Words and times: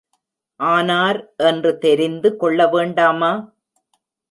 ஆனார் 0.59 1.19
என்று 1.43 1.77
தெரிந்து 1.77 2.37
கொள்ள 2.37 2.67
வேண்டாமா? 2.67 3.31